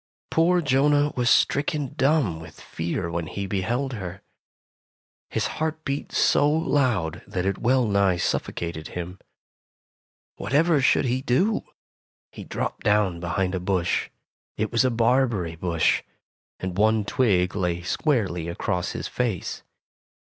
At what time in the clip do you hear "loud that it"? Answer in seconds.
6.51-7.59